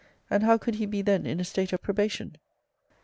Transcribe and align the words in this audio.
And 0.31 0.41
how 0.41 0.57
could 0.57 0.73
he 0.73 0.87
be 0.87 1.03
then 1.03 1.27
in 1.27 1.39
a 1.39 1.43
state 1.43 1.71
of 1.73 1.81
probation? 1.83 2.37